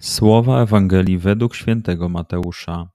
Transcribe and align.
Słowa 0.00 0.62
Ewangelii 0.62 1.18
według 1.18 1.54
świętego 1.54 2.08
Mateusza. 2.08 2.90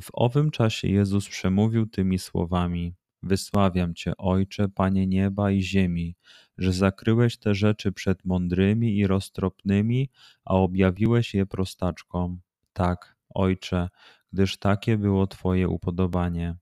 W 0.00 0.08
owym 0.12 0.50
czasie 0.50 0.88
Jezus 0.88 1.28
przemówił 1.28 1.86
tymi 1.86 2.18
słowami: 2.18 2.94
Wysławiam 3.22 3.94
Cię, 3.94 4.12
Ojcze, 4.18 4.68
Panie 4.68 5.06
nieba 5.06 5.50
i 5.50 5.62
ziemi, 5.62 6.16
że 6.58 6.72
zakryłeś 6.72 7.38
te 7.38 7.54
rzeczy 7.54 7.92
przed 7.92 8.24
mądrymi 8.24 8.98
i 8.98 9.06
roztropnymi, 9.06 10.10
a 10.44 10.54
objawiłeś 10.54 11.34
je 11.34 11.46
prostaczkom. 11.46 12.40
Tak, 12.72 13.16
Ojcze, 13.34 13.88
gdyż 14.32 14.58
takie 14.58 14.98
było 14.98 15.26
Twoje 15.26 15.68
upodobanie. 15.68 16.56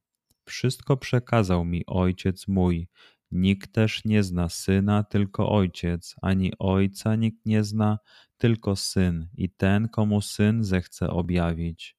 Wszystko 0.45 0.97
przekazał 0.97 1.64
mi 1.64 1.86
Ojciec 1.86 2.48
mój. 2.48 2.89
Nikt 3.33 3.73
też 3.73 4.05
nie 4.05 4.23
zna 4.23 4.48
syna, 4.48 5.05
tylko 5.05 5.50
ojciec, 5.50 6.14
ani 6.23 6.53
ojca 6.59 7.17
nikt 7.17 7.47
nie 7.47 7.64
zna, 7.64 7.98
tylko 8.39 8.77
syn 8.77 9.28
i 9.34 9.50
ten, 9.50 9.89
komu 9.89 10.20
syn 10.20 10.64
zechce 10.64 11.11
objawić. 11.11 11.96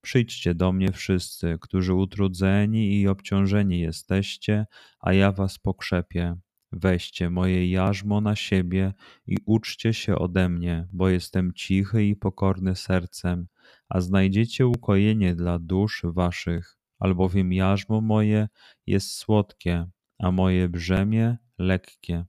Przyjdźcie 0.00 0.54
do 0.54 0.72
mnie 0.72 0.92
wszyscy, 0.92 1.58
którzy 1.60 1.94
utrudzeni 1.94 3.00
i 3.00 3.08
obciążeni 3.08 3.80
jesteście, 3.80 4.66
a 5.00 5.12
ja 5.12 5.32
was 5.32 5.58
pokrzepię. 5.58 6.36
Weźcie 6.72 7.30
moje 7.30 7.70
jarzmo 7.70 8.20
na 8.20 8.36
siebie 8.36 8.92
i 9.26 9.36
uczcie 9.46 9.94
się 9.94 10.16
ode 10.18 10.48
mnie, 10.48 10.88
bo 10.92 11.08
jestem 11.08 11.52
cichy 11.52 12.04
i 12.04 12.16
pokorny 12.16 12.76
sercem, 12.76 13.46
a 13.88 14.00
znajdziecie 14.00 14.66
ukojenie 14.66 15.34
dla 15.34 15.58
dusz 15.58 16.02
waszych, 16.04 16.78
albowiem 16.98 17.52
jarzmo 17.52 18.00
moje 18.00 18.48
jest 18.86 19.12
słodkie, 19.12 19.86
a 20.24 20.30
moje 20.30 20.68
brzemię 20.68 21.38
lekkie. 21.58 22.24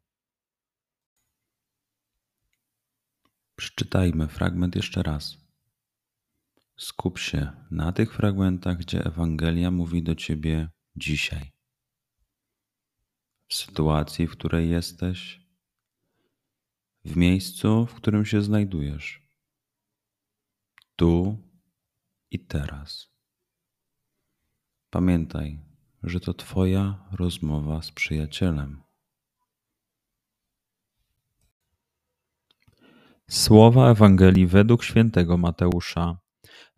Przeczytajmy 3.55 4.27
fragment 4.27 4.75
jeszcze 4.75 5.03
raz. 5.03 5.37
Skup 6.77 7.19
się 7.19 7.51
na 7.71 7.91
tych 7.91 8.13
fragmentach, 8.13 8.77
gdzie 8.77 9.05
Ewangelia 9.05 9.71
mówi 9.71 10.03
do 10.03 10.15
ciebie 10.15 10.69
dzisiaj. 10.95 11.51
W 13.47 13.53
sytuacji, 13.53 14.27
w 14.27 14.31
której 14.31 14.69
jesteś, 14.69 15.41
w 17.05 17.17
miejscu, 17.17 17.85
w 17.85 17.93
którym 17.93 18.25
się 18.25 18.41
znajdujesz, 18.41 19.29
tu 20.95 21.37
i 22.31 22.39
teraz. 22.39 23.09
Pamiętaj, 24.89 25.74
że 26.05 26.19
to 26.19 26.33
Twoja 26.33 27.05
rozmowa 27.11 27.81
z 27.81 27.91
przyjacielem. 27.91 28.81
Słowa 33.29 33.91
Ewangelii 33.91 34.47
według 34.47 34.83
świętego 34.83 35.37
Mateusza. 35.37 36.17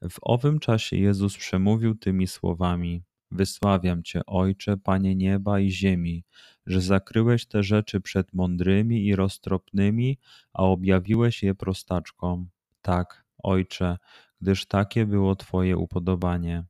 W 0.10 0.18
owym 0.22 0.60
czasie 0.60 0.98
Jezus 0.98 1.38
przemówił 1.38 1.96
tymi 1.96 2.28
słowami: 2.28 3.04
Wysławiam 3.32 4.04
Cię, 4.04 4.22
Ojcze, 4.26 4.78
Panie 4.78 5.16
nieba 5.16 5.60
i 5.60 5.72
ziemi, 5.72 6.24
że 6.66 6.82
zakryłeś 6.82 7.46
te 7.46 7.64
rzeczy 7.64 8.02
przed 8.02 8.34
mądrymi 8.34 9.06
i 9.06 9.16
roztropnymi, 9.16 10.18
a 10.54 10.64
objawiłeś 10.64 11.44
je 11.44 11.56
prostaczkom. 11.56 12.50
Tak, 12.82 13.26
Ojcze, 13.44 13.98
gdyż 14.42 14.66
takie 14.66 15.06
było 15.06 15.36
Twoje 15.36 15.78
upodobanie. 15.78 16.66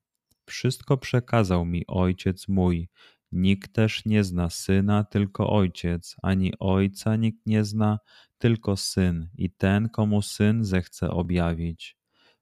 Wszystko 0.47 0.97
przekazał 0.97 1.65
mi 1.65 1.87
Ojciec 1.87 2.47
mój. 2.47 2.89
Nikt 3.31 3.73
też 3.73 4.05
nie 4.05 4.23
zna 4.23 4.49
syna, 4.49 5.03
tylko 5.03 5.49
ojciec, 5.49 6.15
ani 6.23 6.53
ojca 6.59 7.15
nikt 7.15 7.45
nie 7.45 7.63
zna, 7.63 7.99
tylko 8.37 8.77
syn 8.77 9.29
i 9.37 9.49
ten, 9.49 9.89
komu 9.89 10.21
syn 10.21 10.63
zechce 10.63 11.09
objawić. 11.09 11.97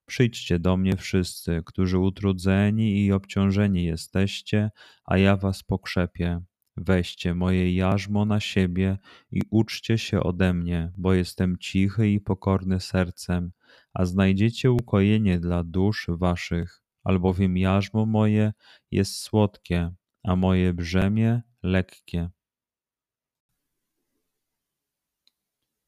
Przyjdźcie 0.06 0.60
do 0.60 0.78
mnie 0.78 0.98
wszyscy, 0.98 1.62
którzy 1.66 2.00
utrudzeni 2.00 3.06
i 3.06 3.12
obciążeni 3.12 3.84
jesteście, 3.84 4.72
a 5.06 5.18
ja 5.18 5.38
was 5.38 5.64
pokrzepię. 5.64 6.42
Weźcie 6.78 7.36
moje 7.36 7.76
jarzmo 7.76 8.26
na 8.26 8.40
siebie 8.40 8.98
i 9.32 9.42
uczcie 9.50 9.98
się 9.98 10.20
ode 10.20 10.54
mnie, 10.54 10.92
bo 10.98 11.14
jestem 11.14 11.58
cichy 11.58 12.10
i 12.10 12.22
pokorny 12.22 12.80
sercem, 12.80 13.52
a 13.94 14.06
znajdziecie 14.06 14.72
ukojenie 14.72 15.40
dla 15.40 15.64
dusz 15.64 16.06
waszych, 16.10 16.85
albowiem 17.06 17.58
jarzmo 17.58 18.06
moje 18.06 18.54
jest 18.92 19.18
słodkie, 19.22 19.96
a 20.24 20.36
moje 20.36 20.74
brzemię 20.74 21.42
lekkie. 21.64 22.30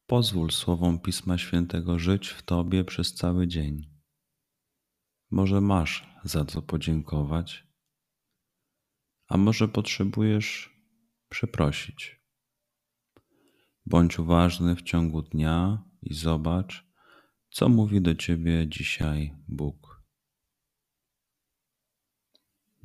Pozwól 0.06 0.50
słowom 0.50 1.00
Pisma 1.00 1.38
Świętego 1.38 1.98
żyć 1.98 2.28
w 2.28 2.42
Tobie 2.42 2.84
przez 2.84 3.14
cały 3.14 3.46
dzień. 3.46 3.90
Może 5.30 5.60
masz 5.60 6.08
za 6.24 6.44
co 6.44 6.62
podziękować, 6.62 7.66
a 9.28 9.36
może 9.36 9.68
potrzebujesz 9.68 10.76
przeprosić. 11.28 12.20
Bądź 13.86 14.18
uważny 14.18 14.76
w 14.76 14.82
ciągu 14.82 15.22
dnia 15.22 15.84
i 16.02 16.14
zobacz, 16.14 16.86
co 17.50 17.68
mówi 17.68 18.00
do 18.00 18.14
Ciebie 18.14 18.68
dzisiaj 18.68 19.34
Bóg. 19.48 19.97